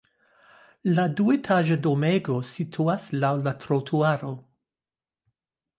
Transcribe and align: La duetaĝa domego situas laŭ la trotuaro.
La 0.99 1.05
duetaĝa 1.19 1.77
domego 1.89 2.39
situas 2.53 3.07
laŭ 3.25 3.33
la 3.49 3.55
trotuaro. 3.67 4.35